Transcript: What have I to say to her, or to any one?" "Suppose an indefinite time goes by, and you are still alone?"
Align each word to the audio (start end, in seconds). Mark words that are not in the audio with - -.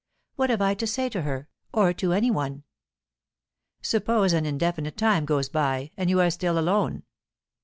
What 0.35 0.49
have 0.49 0.63
I 0.63 0.73
to 0.73 0.87
say 0.87 1.09
to 1.09 1.21
her, 1.21 1.47
or 1.71 1.93
to 1.93 2.11
any 2.11 2.31
one?" 2.31 2.63
"Suppose 3.83 4.33
an 4.33 4.47
indefinite 4.47 4.97
time 4.97 5.25
goes 5.25 5.47
by, 5.47 5.91
and 5.95 6.09
you 6.09 6.19
are 6.19 6.31
still 6.31 6.57
alone?" 6.57 7.03